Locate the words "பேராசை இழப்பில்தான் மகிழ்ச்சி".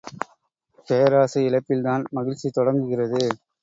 0.87-2.49